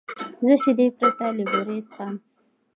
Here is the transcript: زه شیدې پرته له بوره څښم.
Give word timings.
زه 0.45 0.53
شیدې 0.63 0.87
پرته 0.97 1.25
له 1.37 1.43
بوره 1.51 1.77
څښم. 1.85 2.13